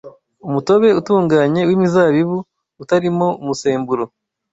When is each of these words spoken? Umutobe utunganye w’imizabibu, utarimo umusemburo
Umutobe 0.47 0.87
utunganye 0.99 1.61
w’imizabibu, 1.69 2.37
utarimo 2.81 3.27
umusemburo 3.41 4.03